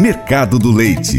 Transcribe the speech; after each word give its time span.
Mercado 0.00 0.58
do 0.58 0.72
Leite. 0.72 1.18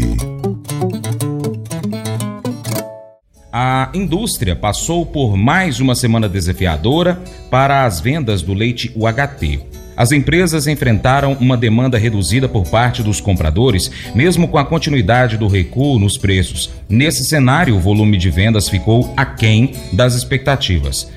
A 3.52 3.88
indústria 3.94 4.56
passou 4.56 5.06
por 5.06 5.36
mais 5.36 5.78
uma 5.78 5.94
semana 5.94 6.28
desafiadora 6.28 7.22
para 7.48 7.84
as 7.84 8.00
vendas 8.00 8.42
do 8.42 8.52
leite 8.52 8.92
UHT. 8.96 9.60
As 9.96 10.10
empresas 10.10 10.66
enfrentaram 10.66 11.34
uma 11.34 11.56
demanda 11.56 11.96
reduzida 11.96 12.48
por 12.48 12.66
parte 12.66 13.04
dos 13.04 13.20
compradores, 13.20 13.88
mesmo 14.16 14.48
com 14.48 14.58
a 14.58 14.64
continuidade 14.64 15.36
do 15.36 15.46
recuo 15.46 15.96
nos 15.96 16.18
preços. 16.18 16.68
Nesse 16.88 17.24
cenário, 17.24 17.76
o 17.76 17.80
volume 17.80 18.18
de 18.18 18.30
vendas 18.30 18.68
ficou 18.68 19.14
aquém 19.16 19.74
das 19.92 20.14
expectativas. 20.14 21.08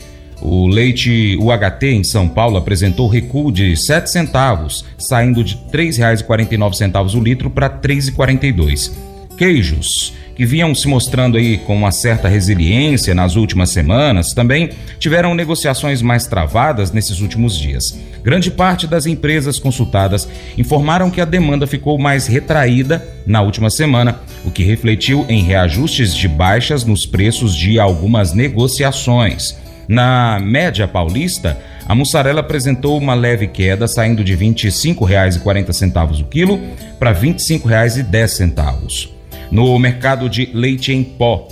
O 0.41 0.67
leite 0.67 1.37
UHT 1.39 1.85
em 1.87 2.03
São 2.03 2.27
Paulo 2.27 2.57
apresentou 2.57 3.07
recuo 3.07 3.51
de 3.51 3.75
7 3.75 4.11
centavos, 4.11 4.85
saindo 4.97 5.43
de 5.43 5.55
R$ 5.71 5.89
3,49 5.89 7.15
o 7.15 7.23
litro 7.23 7.49
para 7.49 7.67
R$ 7.67 7.79
3,42. 7.81 8.91
Queijos, 9.37 10.13
que 10.35 10.45
vinham 10.45 10.75
se 10.75 10.87
mostrando 10.87 11.37
aí 11.37 11.57
com 11.57 11.75
uma 11.75 11.91
certa 11.91 12.27
resiliência 12.27 13.15
nas 13.15 13.35
últimas 13.35 13.69
semanas, 13.71 14.33
também 14.33 14.69
tiveram 14.99 15.33
negociações 15.33 16.01
mais 16.01 16.27
travadas 16.27 16.91
nesses 16.91 17.21
últimos 17.21 17.57
dias. 17.57 17.97
Grande 18.21 18.51
parte 18.51 18.85
das 18.85 19.05
empresas 19.05 19.59
consultadas 19.59 20.27
informaram 20.57 21.09
que 21.09 21.21
a 21.21 21.25
demanda 21.25 21.65
ficou 21.65 21.97
mais 21.97 22.27
retraída 22.27 23.05
na 23.25 23.41
última 23.41 23.69
semana, 23.69 24.19
o 24.43 24.51
que 24.51 24.63
refletiu 24.63 25.25
em 25.29 25.43
reajustes 25.43 26.13
de 26.13 26.27
baixas 26.27 26.83
nos 26.83 27.05
preços 27.05 27.55
de 27.55 27.79
algumas 27.79 28.33
negociações. 28.33 29.55
Na 29.87 30.39
média 30.39 30.87
paulista, 30.87 31.57
a 31.87 31.93
mussarela 31.93 32.39
apresentou 32.39 32.97
uma 32.97 33.13
leve 33.13 33.47
queda, 33.47 33.87
saindo 33.87 34.23
de 34.23 34.33
R$ 34.33 34.45
25,40 34.47 36.21
o 36.21 36.25
quilo 36.25 36.59
para 36.97 37.11
R$ 37.11 37.27
25,10. 37.27 39.09
No 39.51 39.77
mercado 39.77 40.29
de 40.29 40.49
leite 40.53 40.91
em 40.91 41.03
pó, 41.03 41.47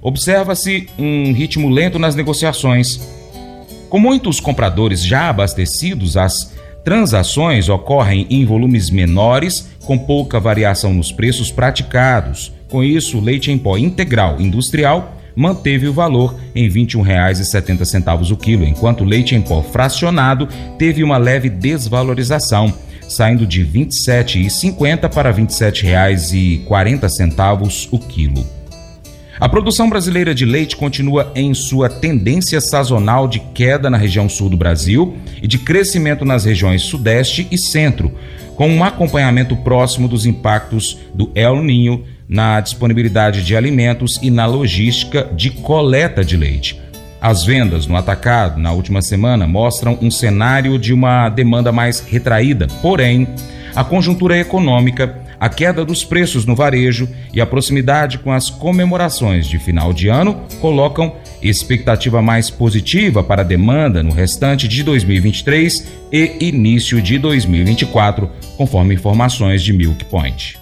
observa-se 0.00 0.88
um 0.98 1.32
ritmo 1.32 1.68
lento 1.68 1.98
nas 1.98 2.14
negociações. 2.14 3.00
Com 3.88 3.98
muitos 3.98 4.38
compradores 4.40 5.04
já 5.04 5.28
abastecidos, 5.28 6.16
as 6.16 6.54
transações 6.84 7.68
ocorrem 7.68 8.26
em 8.30 8.44
volumes 8.44 8.90
menores, 8.90 9.68
com 9.84 9.98
pouca 9.98 10.38
variação 10.40 10.94
nos 10.94 11.10
preços 11.10 11.50
praticados. 11.50 12.52
Com 12.68 12.82
isso, 12.82 13.18
o 13.18 13.20
leite 13.20 13.50
em 13.50 13.58
pó 13.58 13.76
integral 13.76 14.40
industrial 14.40 15.16
manteve 15.34 15.88
o 15.88 15.92
valor 15.92 16.38
em 16.54 16.68
R$ 16.68 16.74
21,70 16.74 18.30
o 18.30 18.36
quilo, 18.36 18.64
enquanto 18.64 19.00
o 19.02 19.06
leite 19.06 19.34
em 19.34 19.40
pó 19.40 19.62
fracionado 19.62 20.46
teve 20.78 21.02
uma 21.02 21.18
leve 21.18 21.48
desvalorização, 21.48 22.72
saindo 23.08 23.44
de 23.46 23.62
R$ 23.62 23.86
27,50 23.86 25.08
para 25.08 25.30
R$ 25.30 25.42
27,40 25.42 27.88
o 27.90 27.98
quilo. 27.98 28.62
A 29.42 29.48
produção 29.48 29.90
brasileira 29.90 30.32
de 30.32 30.44
leite 30.44 30.76
continua 30.76 31.32
em 31.34 31.52
sua 31.52 31.88
tendência 31.88 32.60
sazonal 32.60 33.26
de 33.26 33.40
queda 33.40 33.90
na 33.90 33.96
região 33.96 34.28
sul 34.28 34.48
do 34.48 34.56
Brasil 34.56 35.16
e 35.42 35.48
de 35.48 35.58
crescimento 35.58 36.24
nas 36.24 36.44
regiões 36.44 36.82
sudeste 36.82 37.48
e 37.50 37.58
centro, 37.58 38.12
com 38.54 38.68
um 38.68 38.84
acompanhamento 38.84 39.56
próximo 39.56 40.06
dos 40.06 40.26
impactos 40.26 40.96
do 41.12 41.28
El 41.34 41.60
Ninho 41.60 42.04
na 42.32 42.58
disponibilidade 42.60 43.44
de 43.44 43.54
alimentos 43.54 44.18
e 44.22 44.30
na 44.30 44.46
logística 44.46 45.28
de 45.34 45.50
coleta 45.50 46.24
de 46.24 46.34
leite. 46.34 46.80
As 47.20 47.44
vendas 47.44 47.86
no 47.86 47.94
atacado 47.94 48.58
na 48.58 48.72
última 48.72 49.02
semana 49.02 49.46
mostram 49.46 49.98
um 50.00 50.10
cenário 50.10 50.78
de 50.78 50.94
uma 50.94 51.28
demanda 51.28 51.70
mais 51.70 52.00
retraída, 52.00 52.66
porém, 52.80 53.28
a 53.76 53.84
conjuntura 53.84 54.36
econômica, 54.38 55.20
a 55.38 55.48
queda 55.48 55.84
dos 55.84 56.04
preços 56.04 56.46
no 56.46 56.56
varejo 56.56 57.06
e 57.34 57.40
a 57.40 57.46
proximidade 57.46 58.18
com 58.18 58.32
as 58.32 58.48
comemorações 58.48 59.46
de 59.46 59.58
final 59.58 59.92
de 59.92 60.08
ano 60.08 60.40
colocam 60.60 61.14
expectativa 61.42 62.22
mais 62.22 62.48
positiva 62.48 63.22
para 63.22 63.42
a 63.42 63.44
demanda 63.44 64.02
no 64.02 64.10
restante 64.10 64.66
de 64.66 64.82
2023 64.82 65.86
e 66.10 66.36
início 66.40 67.02
de 67.02 67.18
2024, 67.18 68.30
conforme 68.56 68.94
informações 68.94 69.62
de 69.62 69.72
Milk 69.72 70.04
Point. 70.06 70.61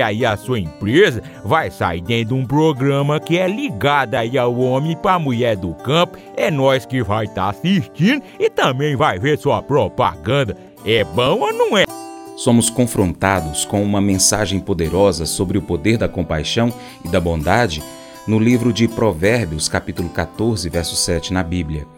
aí 0.00 0.24
a 0.24 0.36
sua 0.36 0.58
empresa 0.58 1.22
vai 1.44 1.70
sair 1.70 2.00
dentro 2.00 2.34
de 2.34 2.34
um 2.34 2.46
programa 2.46 3.20
que 3.20 3.38
é 3.38 3.46
ligado 3.46 4.14
aí 4.14 4.36
ao 4.36 4.58
homem 4.58 4.96
para 4.96 5.18
mulher 5.18 5.56
do 5.56 5.74
campo. 5.74 6.18
É 6.36 6.50
nós 6.50 6.86
que 6.86 7.02
vai 7.02 7.24
estar 7.24 7.44
tá 7.44 7.50
assistindo 7.50 8.22
e 8.38 8.48
também 8.50 8.96
vai 8.96 9.18
ver 9.18 9.38
sua 9.38 9.62
propaganda. 9.62 10.56
É 10.84 11.04
bom 11.04 11.40
ou 11.40 11.52
não 11.52 11.76
é? 11.76 11.84
somos 12.38 12.70
confrontados 12.70 13.64
com 13.64 13.82
uma 13.82 14.00
mensagem 14.00 14.60
poderosa 14.60 15.26
sobre 15.26 15.58
o 15.58 15.62
poder 15.62 15.98
da 15.98 16.08
compaixão 16.08 16.72
e 17.04 17.08
da 17.08 17.20
bondade 17.20 17.82
no 18.28 18.38
livro 18.38 18.72
de 18.72 18.86
Provérbios, 18.86 19.68
capítulo 19.68 20.08
14, 20.08 20.68
verso 20.68 20.94
7 20.94 21.32
na 21.32 21.42
Bíblia. 21.42 21.97